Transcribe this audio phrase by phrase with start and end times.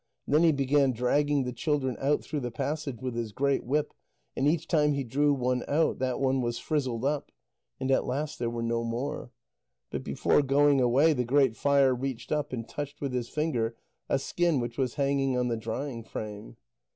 [0.25, 3.93] And then he began dragging the children out through the passage with his great whip,
[4.35, 7.31] and each time he drew one out, that one was frizzled up.
[7.79, 9.29] And at last there were no more.
[9.91, 13.75] But before going away, the Great Fire reached up and touched with his finger
[14.09, 16.57] a skin which was hanging on the drying frame.